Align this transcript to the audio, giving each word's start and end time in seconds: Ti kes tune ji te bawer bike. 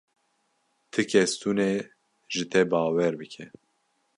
Ti 0.91 1.01
kes 1.11 1.31
tune 1.41 1.69
ji 2.31 2.43
te 2.51 2.59
bawer 2.71 3.13
bike. 3.19 3.45